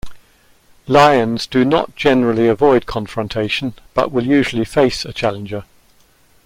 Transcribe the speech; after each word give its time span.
Lions 0.87 1.45
do 1.45 1.63
not 1.63 1.95
generally 1.95 2.47
avoid 2.47 2.87
confrontation, 2.87 3.75
but 3.93 4.11
will 4.11 4.25
usually 4.25 4.65
face 4.65 5.05
a 5.05 5.13
challenger. 5.13 5.63